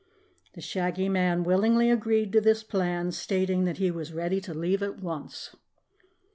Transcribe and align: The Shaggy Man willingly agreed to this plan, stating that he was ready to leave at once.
The 0.55 0.61
Shaggy 0.61 1.09
Man 1.09 1.43
willingly 1.43 1.91
agreed 1.91 2.33
to 2.33 2.41
this 2.41 2.63
plan, 2.63 3.11
stating 3.11 3.65
that 3.65 3.77
he 3.77 3.91
was 3.91 4.13
ready 4.13 4.41
to 4.41 4.51
leave 4.51 4.81
at 4.81 4.97
once. 4.97 5.55